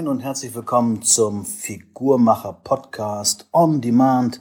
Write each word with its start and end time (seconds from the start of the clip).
Moin 0.00 0.08
und 0.08 0.20
herzlich 0.20 0.54
willkommen 0.54 1.02
zum 1.02 1.44
Figurmacher 1.44 2.54
Podcast 2.64 3.46
on 3.52 3.82
Demand. 3.82 4.40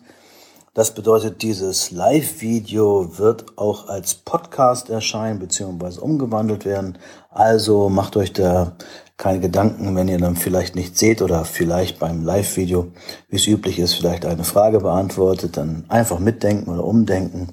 Das 0.73 0.93
bedeutet, 0.93 1.41
dieses 1.41 1.91
Live-Video 1.91 3.17
wird 3.17 3.57
auch 3.57 3.89
als 3.89 4.15
Podcast 4.15 4.89
erscheinen 4.89 5.37
bzw. 5.37 5.99
umgewandelt 5.99 6.63
werden. 6.63 6.97
Also 7.29 7.89
macht 7.89 8.15
euch 8.15 8.31
da 8.31 8.77
keine 9.17 9.41
Gedanken, 9.41 9.97
wenn 9.97 10.07
ihr 10.07 10.17
dann 10.17 10.37
vielleicht 10.37 10.77
nicht 10.77 10.97
seht 10.97 11.21
oder 11.21 11.43
vielleicht 11.43 11.99
beim 11.99 12.23
Live-Video, 12.23 12.93
wie 13.27 13.35
es 13.35 13.45
üblich 13.45 13.79
ist, 13.79 13.95
vielleicht 13.95 14.25
eine 14.25 14.45
Frage 14.45 14.79
beantwortet, 14.79 15.57
dann 15.57 15.83
einfach 15.89 16.19
mitdenken 16.19 16.71
oder 16.71 16.85
umdenken. 16.85 17.49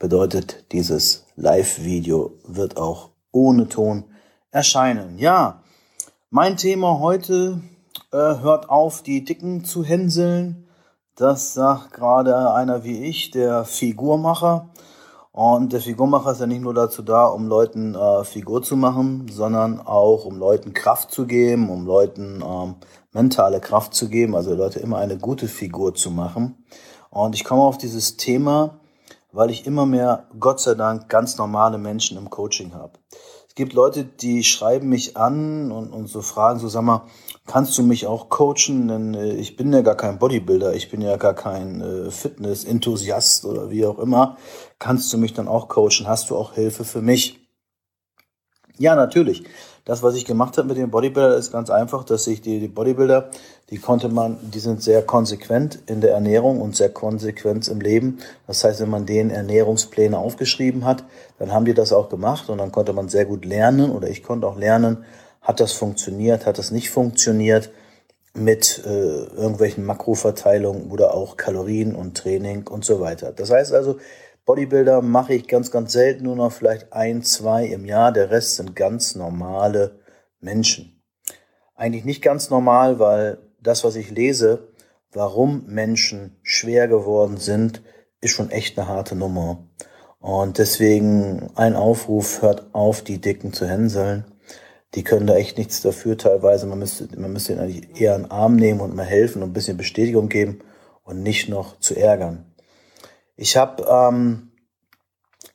Bedeutet, 0.00 0.72
dieses 0.72 1.24
Live-Video 1.36 2.32
wird 2.48 2.78
auch 2.78 3.10
ohne 3.30 3.68
Ton 3.68 4.06
erscheinen. 4.50 5.18
Ja, 5.18 5.62
mein 6.34 6.56
Thema 6.56 6.98
heute 6.98 7.60
äh, 8.10 8.16
hört 8.16 8.68
auf, 8.68 9.04
die 9.04 9.22
Dicken 9.24 9.64
zu 9.64 9.84
hänseln. 9.84 10.66
Das 11.14 11.54
sagt 11.54 11.92
gerade 11.92 12.52
einer 12.52 12.82
wie 12.82 13.04
ich, 13.04 13.30
der 13.30 13.64
Figurmacher. 13.64 14.68
Und 15.30 15.72
der 15.72 15.80
Figurmacher 15.80 16.32
ist 16.32 16.40
ja 16.40 16.48
nicht 16.48 16.62
nur 16.62 16.74
dazu 16.74 17.02
da, 17.02 17.26
um 17.26 17.46
Leuten 17.46 17.94
äh, 17.94 18.24
Figur 18.24 18.64
zu 18.64 18.76
machen, 18.76 19.28
sondern 19.30 19.80
auch 19.80 20.24
um 20.24 20.36
Leuten 20.36 20.74
Kraft 20.74 21.12
zu 21.12 21.24
geben, 21.24 21.70
um 21.70 21.86
Leuten 21.86 22.42
ähm, 22.44 22.74
mentale 23.12 23.60
Kraft 23.60 23.94
zu 23.94 24.08
geben, 24.08 24.34
also 24.34 24.56
Leute 24.56 24.80
immer 24.80 24.98
eine 24.98 25.16
gute 25.16 25.46
Figur 25.46 25.94
zu 25.94 26.10
machen. 26.10 26.64
Und 27.10 27.36
ich 27.36 27.44
komme 27.44 27.62
auf 27.62 27.78
dieses 27.78 28.16
Thema, 28.16 28.80
weil 29.30 29.50
ich 29.50 29.66
immer 29.66 29.86
mehr, 29.86 30.24
Gott 30.40 30.58
sei 30.58 30.74
Dank, 30.74 31.08
ganz 31.08 31.38
normale 31.38 31.78
Menschen 31.78 32.18
im 32.18 32.28
Coaching 32.28 32.74
habe. 32.74 32.98
Es 33.54 33.56
gibt 33.56 33.72
Leute, 33.72 34.04
die 34.04 34.42
schreiben 34.42 34.88
mich 34.88 35.16
an 35.16 35.70
und, 35.70 35.92
und 35.92 36.08
so 36.08 36.22
fragen, 36.22 36.58
so 36.58 36.66
sag 36.66 36.82
mal, 36.82 37.06
kannst 37.46 37.78
du 37.78 37.84
mich 37.84 38.08
auch 38.08 38.28
coachen? 38.28 38.88
Denn 38.88 39.14
äh, 39.14 39.34
ich 39.34 39.54
bin 39.54 39.72
ja 39.72 39.82
gar 39.82 39.94
kein 39.94 40.18
Bodybuilder, 40.18 40.74
ich 40.74 40.90
bin 40.90 41.00
ja 41.00 41.16
gar 41.16 41.34
kein 41.34 41.80
äh, 41.80 42.10
Fitness-Enthusiast 42.10 43.44
oder 43.44 43.70
wie 43.70 43.86
auch 43.86 44.00
immer. 44.00 44.38
Kannst 44.80 45.12
du 45.12 45.18
mich 45.18 45.34
dann 45.34 45.46
auch 45.46 45.68
coachen? 45.68 46.08
Hast 46.08 46.30
du 46.30 46.36
auch 46.36 46.54
Hilfe 46.54 46.82
für 46.82 47.00
mich? 47.00 47.43
Ja, 48.78 48.96
natürlich. 48.96 49.44
Das, 49.84 50.02
was 50.02 50.14
ich 50.14 50.24
gemacht 50.24 50.56
habe 50.56 50.68
mit 50.68 50.78
dem 50.78 50.90
Bodybuilder, 50.90 51.36
ist 51.36 51.52
ganz 51.52 51.68
einfach, 51.68 52.04
dass 52.04 52.26
ich 52.26 52.40
die, 52.40 52.58
die 52.58 52.68
Bodybuilder, 52.68 53.30
die 53.70 53.78
konnte 53.78 54.08
man, 54.08 54.38
die 54.40 54.58
sind 54.58 54.82
sehr 54.82 55.02
konsequent 55.02 55.78
in 55.86 56.00
der 56.00 56.12
Ernährung 56.12 56.60
und 56.60 56.74
sehr 56.74 56.88
konsequent 56.88 57.68
im 57.68 57.80
Leben. 57.80 58.18
Das 58.46 58.64
heißt, 58.64 58.80
wenn 58.80 58.90
man 58.90 59.04
denen 59.04 59.30
Ernährungspläne 59.30 60.18
aufgeschrieben 60.18 60.84
hat, 60.86 61.04
dann 61.38 61.52
haben 61.52 61.66
die 61.66 61.74
das 61.74 61.92
auch 61.92 62.08
gemacht 62.08 62.48
und 62.48 62.58
dann 62.58 62.72
konnte 62.72 62.92
man 62.94 63.08
sehr 63.08 63.26
gut 63.26 63.44
lernen 63.44 63.90
oder 63.90 64.08
ich 64.08 64.22
konnte 64.22 64.46
auch 64.46 64.56
lernen, 64.56 65.04
hat 65.42 65.60
das 65.60 65.72
funktioniert, 65.72 66.46
hat 66.46 66.58
das 66.58 66.70
nicht 66.70 66.90
funktioniert 66.90 67.70
mit 68.32 68.82
äh, 68.84 68.88
irgendwelchen 68.88 69.84
Makroverteilungen 69.84 70.90
oder 70.90 71.14
auch 71.14 71.36
Kalorien 71.36 71.94
und 71.94 72.16
Training 72.16 72.66
und 72.66 72.84
so 72.84 73.00
weiter. 73.00 73.32
Das 73.32 73.50
heißt 73.50 73.72
also, 73.72 73.98
Bodybuilder 74.46 75.00
mache 75.00 75.34
ich 75.34 75.48
ganz, 75.48 75.70
ganz 75.70 75.92
selten, 75.92 76.24
nur 76.24 76.36
noch 76.36 76.52
vielleicht 76.52 76.92
ein, 76.92 77.22
zwei 77.22 77.64
im 77.66 77.84
Jahr. 77.86 78.12
Der 78.12 78.30
Rest 78.30 78.56
sind 78.56 78.76
ganz 78.76 79.14
normale 79.14 80.00
Menschen. 80.40 81.02
Eigentlich 81.74 82.04
nicht 82.04 82.22
ganz 82.22 82.50
normal, 82.50 82.98
weil 82.98 83.38
das, 83.60 83.84
was 83.84 83.96
ich 83.96 84.10
lese, 84.10 84.68
warum 85.12 85.64
Menschen 85.66 86.36
schwer 86.42 86.88
geworden 86.88 87.38
sind, 87.38 87.82
ist 88.20 88.32
schon 88.32 88.50
echt 88.50 88.78
eine 88.78 88.88
harte 88.88 89.16
Nummer. 89.16 89.66
Und 90.20 90.58
deswegen 90.58 91.50
ein 91.54 91.74
Aufruf, 91.74 92.42
hört 92.42 92.74
auf, 92.74 93.02
die 93.02 93.20
Dicken 93.20 93.52
zu 93.52 93.66
hänseln. 93.66 94.24
Die 94.94 95.04
können 95.04 95.26
da 95.26 95.36
echt 95.36 95.58
nichts 95.58 95.82
dafür 95.82 96.16
teilweise. 96.16 96.66
Man 96.66 96.78
müsste, 96.78 97.08
man 97.18 97.32
müsste 97.32 97.52
ihnen 97.52 97.62
eigentlich 97.62 98.00
eher 98.00 98.14
einen 98.14 98.30
Arm 98.30 98.56
nehmen 98.56 98.80
und 98.80 98.94
mal 98.94 99.04
helfen 99.04 99.42
und 99.42 99.50
ein 99.50 99.54
bisschen 99.54 99.76
Bestätigung 99.76 100.28
geben 100.28 100.60
und 101.02 101.22
nicht 101.22 101.48
noch 101.48 101.78
zu 101.80 101.94
ärgern. 101.94 102.53
Ich 103.36 103.56
habe 103.56 103.84
ähm, 103.88 104.52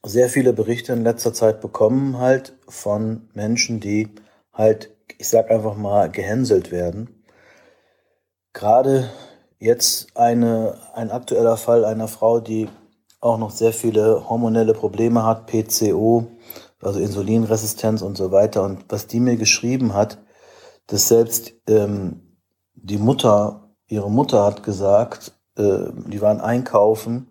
sehr 0.03 0.29
viele 0.29 0.51
Berichte 0.51 0.91
in 0.91 1.03
letzter 1.03 1.33
Zeit 1.33 1.61
bekommen, 1.61 2.17
halt 2.17 2.57
von 2.67 3.29
Menschen, 3.33 3.79
die 3.79 4.09
halt, 4.51 4.95
ich 5.17 5.29
sag 5.29 5.49
einfach 5.49 5.75
mal, 5.75 6.09
gehänselt 6.09 6.71
werden. 6.71 7.23
Gerade 8.51 9.09
jetzt 9.59 10.17
eine, 10.17 10.77
ein 10.93 11.09
aktueller 11.09 11.55
Fall 11.55 11.85
einer 11.85 12.09
Frau, 12.09 12.41
die 12.41 12.67
auch 13.21 13.37
noch 13.37 13.51
sehr 13.51 13.73
viele 13.73 14.29
hormonelle 14.29 14.73
Probleme 14.73 15.23
hat, 15.25 15.47
PCO, 15.47 16.27
also 16.81 16.99
Insulinresistenz 16.99 18.01
und 18.01 18.17
so 18.17 18.31
weiter. 18.31 18.63
Und 18.63 18.85
was 18.89 19.07
die 19.07 19.21
mir 19.21 19.37
geschrieben 19.37 19.93
hat, 19.93 20.17
dass 20.87 21.07
selbst 21.07 21.53
ähm, 21.67 22.37
die 22.73 22.97
Mutter, 22.97 23.69
ihre 23.87 24.11
Mutter 24.11 24.43
hat 24.45 24.63
gesagt, 24.63 25.33
äh, 25.57 25.91
die 26.07 26.21
waren 26.21 26.41
einkaufen 26.41 27.27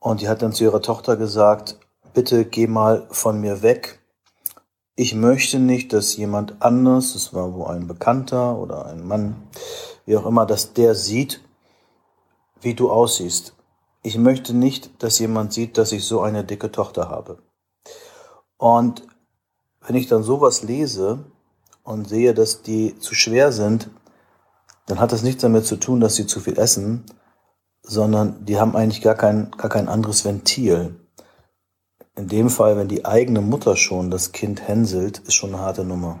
und 0.00 0.22
die 0.22 0.28
hat 0.28 0.42
dann 0.42 0.52
zu 0.52 0.64
ihrer 0.64 0.82
Tochter 0.82 1.16
gesagt, 1.16 1.78
bitte 2.14 2.44
geh 2.44 2.66
mal 2.66 3.06
von 3.10 3.40
mir 3.40 3.62
weg. 3.62 4.00
Ich 4.96 5.14
möchte 5.14 5.58
nicht, 5.58 5.92
dass 5.92 6.16
jemand 6.16 6.60
anders, 6.60 7.14
es 7.14 7.32
war 7.32 7.54
wohl 7.54 7.68
ein 7.68 7.86
Bekannter 7.86 8.58
oder 8.58 8.86
ein 8.86 9.06
Mann, 9.06 9.36
wie 10.06 10.16
auch 10.16 10.26
immer, 10.26 10.46
dass 10.46 10.72
der 10.72 10.94
sieht, 10.94 11.40
wie 12.60 12.74
du 12.74 12.90
aussiehst. 12.90 13.54
Ich 14.02 14.18
möchte 14.18 14.54
nicht, 14.54 15.02
dass 15.02 15.18
jemand 15.18 15.52
sieht, 15.52 15.78
dass 15.78 15.92
ich 15.92 16.04
so 16.04 16.20
eine 16.22 16.44
dicke 16.44 16.72
Tochter 16.72 17.08
habe. 17.08 17.38
Und 18.56 19.06
wenn 19.80 19.96
ich 19.96 20.06
dann 20.06 20.22
sowas 20.22 20.62
lese 20.62 21.24
und 21.82 22.08
sehe, 22.08 22.34
dass 22.34 22.62
die 22.62 22.98
zu 22.98 23.14
schwer 23.14 23.52
sind, 23.52 23.90
dann 24.86 25.00
hat 25.00 25.12
das 25.12 25.22
nichts 25.22 25.42
damit 25.42 25.66
zu 25.66 25.76
tun, 25.76 26.00
dass 26.00 26.16
sie 26.16 26.26
zu 26.26 26.40
viel 26.40 26.58
essen, 26.58 27.04
sondern 27.90 28.44
die 28.44 28.56
haben 28.56 28.76
eigentlich 28.76 29.02
gar 29.02 29.16
kein, 29.16 29.50
gar 29.50 29.68
kein 29.68 29.88
anderes 29.88 30.24
Ventil. 30.24 30.94
In 32.14 32.28
dem 32.28 32.48
Fall, 32.48 32.76
wenn 32.76 32.86
die 32.86 33.04
eigene 33.04 33.40
Mutter 33.40 33.76
schon 33.76 34.12
das 34.12 34.30
Kind 34.30 34.66
hänselt, 34.68 35.18
ist 35.18 35.34
schon 35.34 35.52
eine 35.52 35.64
harte 35.64 35.84
Nummer. 35.84 36.20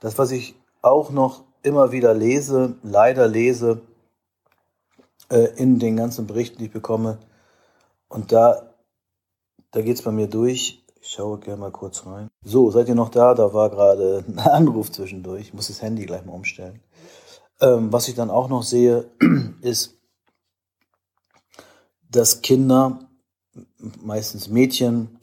Das, 0.00 0.18
was 0.18 0.32
ich 0.32 0.56
auch 0.82 1.10
noch 1.10 1.44
immer 1.62 1.92
wieder 1.92 2.14
lese, 2.14 2.74
leider 2.82 3.28
lese, 3.28 3.80
äh, 5.30 5.50
in 5.56 5.78
den 5.78 5.96
ganzen 5.96 6.26
Berichten, 6.26 6.58
die 6.58 6.64
ich 6.64 6.72
bekomme, 6.72 7.18
und 8.08 8.32
da, 8.32 8.74
da 9.70 9.82
geht's 9.82 10.02
bei 10.02 10.10
mir 10.10 10.26
durch. 10.26 10.84
Ich 11.00 11.10
schaue 11.10 11.38
gerne 11.38 11.60
mal 11.60 11.70
kurz 11.70 12.04
rein. 12.06 12.28
So, 12.42 12.72
seid 12.72 12.88
ihr 12.88 12.96
noch 12.96 13.10
da? 13.10 13.34
Da 13.34 13.54
war 13.54 13.70
gerade 13.70 14.24
ein 14.26 14.38
Anruf 14.40 14.90
zwischendurch. 14.90 15.42
Ich 15.42 15.54
muss 15.54 15.68
das 15.68 15.80
Handy 15.80 16.06
gleich 16.06 16.24
mal 16.24 16.32
umstellen. 16.32 16.80
Ähm, 17.60 17.92
was 17.92 18.08
ich 18.08 18.16
dann 18.16 18.30
auch 18.30 18.48
noch 18.48 18.64
sehe, 18.64 19.08
ist, 19.60 19.95
dass 22.16 22.40
Kinder, 22.40 22.98
meistens 24.02 24.48
Mädchen, 24.48 25.18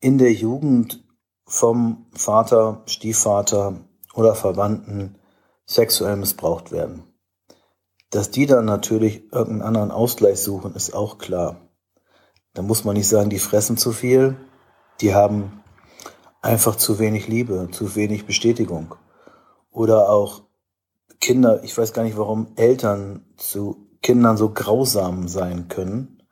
in 0.00 0.18
der 0.18 0.32
Jugend 0.32 1.02
vom 1.46 2.06
Vater, 2.12 2.82
Stiefvater 2.86 3.80
oder 4.14 4.34
Verwandten 4.34 5.16
sexuell 5.64 6.16
missbraucht 6.16 6.70
werden. 6.70 7.04
Dass 8.10 8.30
die 8.30 8.46
dann 8.46 8.66
natürlich 8.66 9.32
irgendeinen 9.32 9.62
anderen 9.62 9.90
Ausgleich 9.90 10.38
suchen, 10.40 10.74
ist 10.74 10.94
auch 10.94 11.18
klar. 11.18 11.56
Da 12.52 12.62
muss 12.62 12.84
man 12.84 12.94
nicht 12.94 13.08
sagen, 13.08 13.30
die 13.30 13.38
fressen 13.38 13.76
zu 13.76 13.92
viel, 13.92 14.36
die 15.00 15.14
haben 15.14 15.62
einfach 16.42 16.76
zu 16.76 16.98
wenig 16.98 17.26
Liebe, 17.26 17.68
zu 17.72 17.94
wenig 17.96 18.26
Bestätigung. 18.26 18.94
Oder 19.70 20.10
auch 20.10 20.42
Kinder, 21.20 21.64
ich 21.64 21.76
weiß 21.76 21.92
gar 21.92 22.02
nicht, 22.02 22.16
warum 22.16 22.48
Eltern 22.56 23.24
zu 23.36 23.85
Kindern 24.06 24.36
so 24.36 24.50
grausam 24.50 25.26
sein 25.26 25.66
können. 25.66 26.22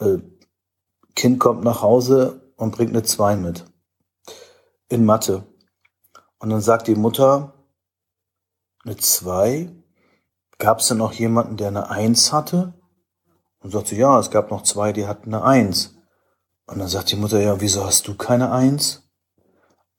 Äh, 0.00 0.18
kind 1.14 1.38
kommt 1.38 1.62
nach 1.62 1.80
Hause 1.80 2.52
und 2.56 2.72
bringt 2.72 2.90
eine 2.90 3.04
2 3.04 3.36
mit. 3.36 3.64
In 4.88 5.04
Mathe. 5.04 5.46
Und 6.40 6.50
dann 6.50 6.60
sagt 6.60 6.88
die 6.88 6.96
Mutter, 6.96 7.54
eine 8.84 8.96
2? 8.96 9.70
Gab 10.58 10.80
es 10.80 10.88
denn 10.88 10.96
noch 10.96 11.12
jemanden, 11.12 11.56
der 11.56 11.68
eine 11.68 11.88
1 11.88 12.32
hatte? 12.32 12.74
Und 13.60 13.70
sagt 13.70 13.86
sie, 13.86 13.96
ja, 13.96 14.18
es 14.18 14.32
gab 14.32 14.50
noch 14.50 14.64
zwei, 14.64 14.92
die 14.92 15.06
hatten 15.06 15.32
eine 15.32 15.44
1. 15.44 15.94
Und 16.66 16.80
dann 16.80 16.88
sagt 16.88 17.12
die 17.12 17.16
Mutter, 17.16 17.38
ja, 17.38 17.60
wieso 17.60 17.84
hast 17.84 18.08
du 18.08 18.16
keine 18.16 18.50
1? 18.50 19.08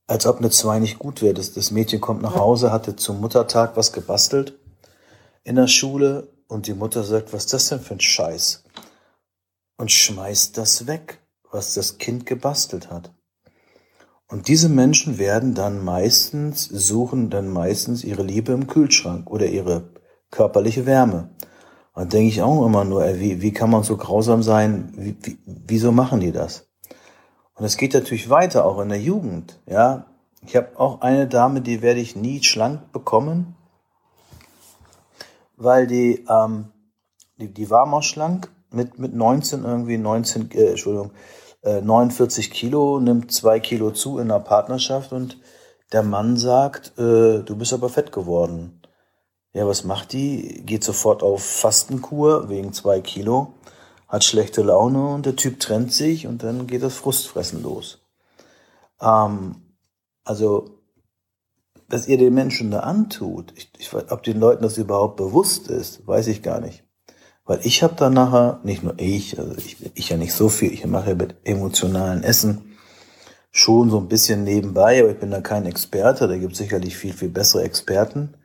Als 0.06 0.26
ob 0.26 0.40
eine 0.40 0.50
2 0.50 0.80
nicht 0.80 1.00
gut 1.00 1.22
wäre. 1.22 1.34
Das, 1.34 1.54
das 1.54 1.72
Mädchen 1.72 2.02
kommt 2.02 2.22
nach 2.22 2.36
Hause, 2.36 2.74
hatte 2.74 2.98
zum 2.98 3.22
Muttertag 3.22 3.78
was 3.78 3.94
gebastelt 3.94 4.60
in 5.46 5.56
der 5.56 5.68
Schule 5.68 6.39
und 6.50 6.68
die 6.68 6.74
Mutter 6.74 7.04
sagt, 7.04 7.32
was 7.32 7.46
ist 7.46 7.54
das 7.54 7.70
denn 7.70 7.80
für 7.80 7.94
ein 7.94 8.00
Scheiß? 8.02 8.64
Und 9.78 9.92
schmeißt 9.92 10.58
das 10.58 10.88
weg, 10.88 11.22
was 11.52 11.76
das 11.76 12.00
Kind 12.00 12.26
gebastelt 12.26 12.90
hat. 12.90 13.14
Und 14.28 14.48
diese 14.48 14.68
Menschen 14.68 15.18
werden 15.18 15.54
dann 15.56 15.84
meistens, 15.84 16.66
suchen 16.66 17.30
dann 17.30 17.48
meistens 17.48 18.04
ihre 18.04 18.24
Liebe 18.24 18.52
im 18.52 18.68
Kühlschrank 18.68 19.30
oder 19.30 19.46
ihre 19.46 19.94
körperliche 20.32 20.86
Wärme. 20.86 21.30
Und 21.94 22.14
denke 22.14 22.28
ich 22.28 22.42
auch 22.42 22.66
immer 22.66 22.84
nur, 22.84 23.06
ey, 23.06 23.20
wie, 23.20 23.42
wie 23.42 23.54
kann 23.54 23.70
man 23.70 23.84
so 23.84 23.96
grausam 23.98 24.44
sein? 24.44 24.92
Wie, 24.96 25.16
wie, 25.22 25.38
wieso 25.46 25.92
machen 25.92 26.20
die 26.20 26.32
das? 26.32 26.68
Und 27.56 27.66
es 27.66 27.78
geht 27.78 27.94
natürlich 27.94 28.30
weiter, 28.30 28.66
auch 28.66 28.80
in 28.80 28.90
der 28.90 29.02
Jugend, 29.02 29.60
ja. 29.66 30.06
ich 30.46 30.56
habe 30.56 30.80
auch 30.80 31.02
eine 31.02 31.28
Dame, 31.28 31.62
die 31.62 31.82
werde 31.82 32.00
ich 32.00 32.16
nie 32.16 32.42
schlank 32.44 32.92
bekommen, 32.92 33.56
weil 35.60 35.86
die, 35.86 36.26
ähm, 36.30 36.72
die, 37.38 37.54
die 37.54 37.70
war 37.70 37.86
mal 37.86 38.02
schlank 38.02 38.50
mit, 38.72 38.98
mit 38.98 39.14
19 39.14 39.64
irgendwie, 39.64 39.98
19, 39.98 40.52
äh, 40.52 40.70
Entschuldigung, 40.70 41.12
äh, 41.62 41.82
49 41.82 42.50
Kilo, 42.52 43.00
nimmt 43.00 43.32
zwei 43.32 43.60
Kilo 43.60 43.92
zu 43.92 44.18
in 44.20 44.30
der 44.30 44.40
Partnerschaft 44.40 45.12
und 45.12 45.38
der 45.92 46.04
Mann 46.04 46.38
sagt, 46.38 46.98
äh, 46.98 47.44
du 47.44 47.56
bist 47.56 47.74
aber 47.74 47.90
fett 47.90 48.12
geworden. 48.12 48.82
Ja, 49.54 49.68
was 49.68 49.84
macht 49.84 50.14
die? 50.14 50.64
Geht 50.66 50.84
sofort 50.84 51.24
auf 51.24 51.44
Fastenkur 51.44 52.50
wegen 52.50 52.72
zwei 52.72 53.02
Kilo, 53.02 53.54
hat 54.08 54.24
schlechte 54.24 54.62
Laune 54.62 55.08
und 55.08 55.26
der 55.26 55.36
Typ 55.36 55.60
trennt 55.60 55.92
sich 55.92 56.28
und 56.28 56.44
dann 56.44 56.68
geht 56.68 56.84
das 56.84 56.96
Frustfressen 56.96 57.64
los. 57.64 58.00
Ähm, 59.02 59.56
also, 60.24 60.79
dass 61.90 62.08
ihr 62.08 62.18
den 62.18 62.34
Menschen 62.34 62.72
da 62.72 62.82
antut, 62.82 63.54
ich, 63.56 63.72
ich, 63.78 63.94
ob 63.94 64.24
den 64.24 64.40
Leuten 64.40 64.64
das 64.64 64.78
überhaupt 64.78 65.18
bewusst 65.18 65.68
ist, 65.68 66.08
weiß 66.08 66.28
ich 66.28 66.42
gar 66.42 66.62
nicht. 66.62 66.84
Weil 67.46 67.60
ich 67.64 67.82
habe 67.82 67.96
da 67.96 68.10
nachher, 68.10 68.60
nicht 68.64 68.84
nur 68.84 68.94
ich, 68.98 69.40
also 69.40 69.56
ich, 69.58 69.78
ich 69.96 70.10
ja 70.10 70.18
nicht 70.18 70.34
so 70.34 70.50
viel, 70.50 70.72
ich 70.72 70.86
mache 70.86 71.10
ja 71.10 71.16
mit 71.16 71.36
emotionalen 71.44 72.24
Essen 72.24 72.76
schon 73.52 73.90
so 73.90 73.98
ein 73.98 74.08
bisschen 74.08 74.44
nebenbei, 74.44 75.00
aber 75.02 75.10
ich 75.10 75.20
bin 75.20 75.32
da 75.32 75.42
kein 75.42 75.66
Experte, 75.66 76.28
da 76.28 76.38
gibt 76.38 76.54
es 76.54 76.60
sicherlich 76.60 76.96
viel, 76.96 77.14
viel 77.14 77.30
bessere 77.30 77.64
Experten. 77.64 78.36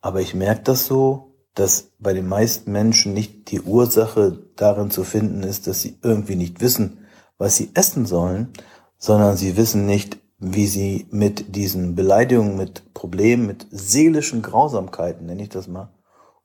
Aber 0.00 0.20
ich 0.20 0.34
merke 0.34 0.62
das 0.62 0.86
so, 0.86 1.34
dass 1.54 1.90
bei 1.98 2.12
den 2.12 2.28
meisten 2.28 2.70
Menschen 2.70 3.14
nicht 3.14 3.50
die 3.50 3.60
Ursache 3.60 4.38
darin 4.54 4.92
zu 4.92 5.02
finden 5.02 5.42
ist, 5.42 5.66
dass 5.66 5.82
sie 5.82 5.98
irgendwie 6.02 6.36
nicht 6.36 6.60
wissen, 6.60 7.06
was 7.36 7.56
sie 7.56 7.70
essen 7.74 8.06
sollen, 8.06 8.52
sondern 8.98 9.36
sie 9.36 9.56
wissen 9.56 9.84
nicht, 9.84 10.18
wie 10.38 10.66
sie 10.66 11.06
mit 11.10 11.56
diesen 11.56 11.94
Beleidigungen, 11.94 12.56
mit 12.56 12.94
Problemen, 12.94 13.46
mit 13.46 13.66
seelischen 13.70 14.42
Grausamkeiten, 14.42 15.26
nenne 15.26 15.42
ich 15.42 15.48
das 15.48 15.66
mal, 15.66 15.92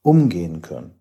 umgehen 0.01 0.61
können. 0.61 0.99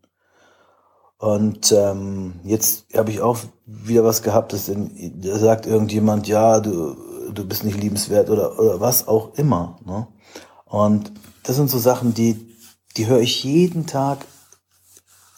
Und 1.19 1.73
ähm, 1.73 2.41
jetzt 2.43 2.87
habe 2.97 3.11
ich 3.11 3.21
auch 3.21 3.39
wieder 3.65 4.05
was 4.05 4.23
gehabt, 4.23 4.53
dass 4.53 4.69
in, 4.69 5.21
da 5.21 5.39
sagt 5.39 5.67
irgendjemand, 5.67 6.27
ja, 6.27 6.61
du, 6.61 6.97
du 7.33 7.47
bist 7.47 7.65
nicht 7.65 7.81
liebenswert 7.81 8.29
oder, 8.29 8.59
oder 8.59 8.81
was 8.81 9.07
auch 9.07 9.35
immer. 9.35 9.79
Ne? 9.85 10.09
Und 10.67 11.13
das 11.45 11.57
sind 11.57 11.71
so 11.71 11.79
Sachen, 11.79 12.13
die, 12.13 12.57
die 12.97 13.07
höre 13.07 13.21
ich 13.21 13.45
jeden 13.45 13.87
Tag 13.87 14.27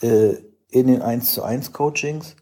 äh, 0.01 0.37
in 0.71 0.87
den 0.87 1.03
1 1.03 1.33
zu 1.33 1.43
1 1.43 1.73
Coachings 1.73 2.35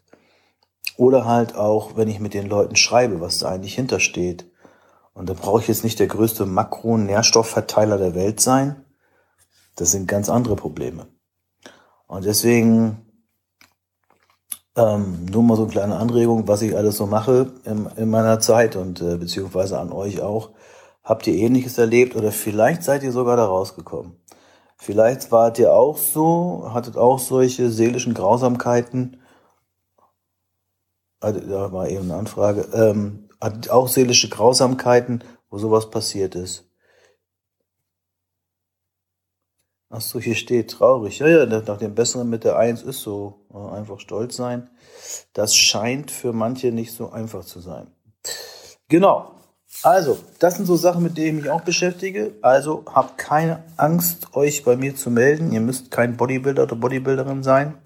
oder 0.95 1.25
halt 1.25 1.55
auch, 1.55 1.97
wenn 1.97 2.07
ich 2.07 2.19
mit 2.19 2.33
den 2.33 2.47
Leuten 2.47 2.75
schreibe, 2.75 3.19
was 3.19 3.39
da 3.39 3.49
eigentlich 3.49 3.75
hintersteht. 3.75 4.49
Und 5.13 5.29
da 5.29 5.33
brauche 5.33 5.61
ich 5.61 5.67
jetzt 5.67 5.83
nicht 5.83 5.99
der 5.99 6.07
größte 6.07 6.45
Makro-Nährstoffverteiler 6.45 7.97
der 7.97 8.15
Welt 8.15 8.39
sein. 8.39 8.83
Das 9.75 9.91
sind 9.91 10.07
ganz 10.07 10.29
andere 10.29 10.55
Probleme. 10.55 11.07
Und 12.07 12.25
deswegen 12.25 13.03
ähm, 14.75 15.25
nur 15.25 15.43
mal 15.43 15.55
so 15.55 15.63
eine 15.63 15.71
kleine 15.71 15.97
Anregung, 15.97 16.47
was 16.47 16.61
ich 16.61 16.75
alles 16.75 16.97
so 16.97 17.05
mache 17.05 17.51
in, 17.65 17.87
in 17.95 18.09
meiner 18.09 18.39
Zeit 18.39 18.75
und 18.75 19.01
äh, 19.01 19.17
beziehungsweise 19.17 19.79
an 19.79 19.91
euch 19.91 20.21
auch. 20.21 20.51
Habt 21.03 21.27
ihr 21.27 21.35
ähnliches 21.35 21.77
erlebt 21.77 22.15
oder 22.15 22.31
vielleicht 22.31 22.83
seid 22.83 23.03
ihr 23.03 23.11
sogar 23.11 23.37
da 23.37 23.45
rausgekommen? 23.45 24.15
Vielleicht 24.77 25.31
wart 25.31 25.59
ihr 25.59 25.73
auch 25.73 25.97
so, 25.97 26.71
hattet 26.73 26.97
auch 26.97 27.19
solche 27.19 27.69
seelischen 27.69 28.13
Grausamkeiten. 28.13 29.17
Also, 31.19 31.39
da 31.39 31.71
war 31.71 31.87
eben 31.89 32.03
eine 32.03 32.15
Anfrage. 32.15 32.67
Ähm, 32.73 33.29
hattet 33.43 33.69
auch 33.69 33.87
seelische 33.87 34.29
Grausamkeiten, 34.29 35.23
wo 35.49 35.57
sowas 35.57 35.89
passiert 35.89 36.35
ist. 36.35 36.65
Ach 39.89 40.01
so, 40.01 40.19
hier 40.19 40.33
steht 40.33 40.71
traurig. 40.71 41.19
Ja, 41.19 41.27
ja, 41.27 41.45
nach 41.45 41.77
dem 41.77 41.93
Besseren 41.93 42.27
mit 42.27 42.43
der 42.43 42.57
Eins 42.57 42.81
ist 42.81 43.01
so. 43.01 43.45
Einfach 43.53 43.99
stolz 43.99 44.35
sein. 44.35 44.71
Das 45.33 45.55
scheint 45.55 46.09
für 46.09 46.33
manche 46.33 46.71
nicht 46.71 46.93
so 46.93 47.11
einfach 47.11 47.45
zu 47.45 47.59
sein. 47.59 47.91
Genau. 48.87 49.35
Also, 49.83 50.17
das 50.39 50.55
sind 50.55 50.65
so 50.65 50.75
Sachen, 50.75 51.03
mit 51.03 51.17
denen 51.17 51.37
ich 51.37 51.43
mich 51.43 51.51
auch 51.51 51.61
beschäftige. 51.61 52.33
Also, 52.41 52.83
habt 52.87 53.19
keine 53.19 53.63
Angst, 53.77 54.35
euch 54.35 54.63
bei 54.63 54.75
mir 54.75 54.95
zu 54.95 55.11
melden. 55.11 55.51
Ihr 55.51 55.61
müsst 55.61 55.91
kein 55.91 56.17
Bodybuilder 56.17 56.63
oder 56.63 56.75
Bodybuilderin 56.75 57.43
sein. 57.43 57.77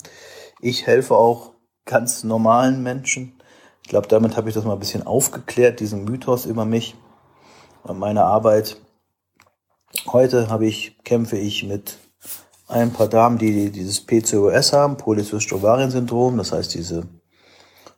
Ich 0.61 0.87
helfe 0.87 1.15
auch 1.15 1.53
ganz 1.83 2.23
normalen 2.23 2.83
Menschen. 2.83 3.36
Ich 3.87 3.91
glaube, 3.91 4.09
damit 4.09 4.35
habe 4.35 4.49
ich 4.49 4.53
das 4.53 4.65
mal 4.65 4.73
ein 4.73 4.79
bisschen 4.79 5.07
aufgeklärt, 5.07 5.79
diesen 5.79 6.03
Mythos 6.03 6.45
über 6.45 6.65
mich 6.65 6.97
und 7.83 7.97
meine 7.97 8.25
Arbeit. 8.25 8.75
Heute 10.07 10.49
habe 10.49 10.65
ich, 10.65 10.97
kämpfe 11.05 11.37
ich 11.37 11.63
mit 11.63 11.97
ein 12.67 12.91
paar 12.91 13.07
Damen, 13.07 13.37
die 13.37 13.71
dieses 13.71 14.05
PCOS 14.05 14.73
haben, 14.73 14.97
Polycystovarien-Syndrom, 14.97 16.35
das 16.35 16.51
heißt 16.51 16.73
diese 16.73 17.07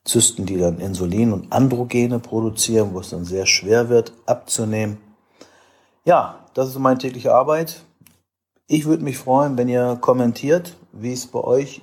Zysten, 0.06 0.46
die 0.46 0.60
dann 0.60 0.78
Insulin 0.78 1.34
und 1.34 1.52
Androgene 1.52 2.20
produzieren, 2.20 2.94
wo 2.94 3.00
es 3.00 3.10
dann 3.10 3.26
sehr 3.26 3.48
schwer 3.48 3.90
wird 3.90 4.14
abzunehmen. 4.28 5.00
Ja, 6.06 6.46
das 6.54 6.70
ist 6.70 6.78
meine 6.78 7.00
tägliche 7.00 7.34
Arbeit. 7.34 7.84
Ich 8.68 8.86
würde 8.86 9.04
mich 9.04 9.18
freuen, 9.18 9.58
wenn 9.58 9.68
ihr 9.68 9.98
kommentiert, 10.00 10.78
wie 10.92 11.14
es 11.14 11.26
bei 11.26 11.40
euch, 11.40 11.82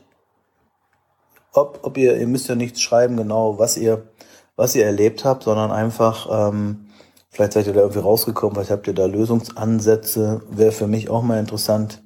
ob, 1.56 1.80
ob 1.82 1.96
ihr, 1.96 2.16
ihr 2.16 2.26
müsst 2.26 2.48
ja 2.48 2.54
nicht 2.54 2.80
schreiben 2.80 3.16
genau, 3.16 3.58
was 3.58 3.76
ihr, 3.76 4.08
was 4.56 4.74
ihr 4.74 4.84
erlebt 4.84 5.24
habt, 5.24 5.44
sondern 5.44 5.70
einfach, 5.72 6.50
ähm, 6.50 6.86
vielleicht 7.30 7.52
seid 7.52 7.66
ihr 7.66 7.72
da 7.72 7.80
irgendwie 7.80 8.00
rausgekommen, 8.00 8.54
vielleicht 8.54 8.70
habt 8.70 8.86
ihr 8.86 8.94
da 8.94 9.06
Lösungsansätze, 9.06 10.42
wäre 10.50 10.72
für 10.72 10.86
mich 10.86 11.10
auch 11.10 11.22
mal 11.22 11.38
interessant. 11.38 12.02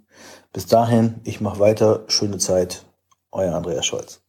Bis 0.53 0.67
dahin, 0.67 1.21
ich 1.25 1.41
mache 1.41 1.61
weiter. 1.61 2.05
Schöne 2.09 2.39
Zeit. 2.39 2.85
Euer 3.31 3.55
Andreas 3.55 3.87
Scholz. 3.87 4.21